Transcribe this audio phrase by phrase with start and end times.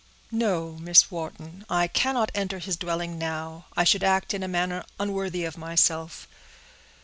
[0.31, 4.83] "No, Miss Wharton, I cannot enter his dwelling now; I should act in a manner
[4.99, 6.27] unworthy of myself.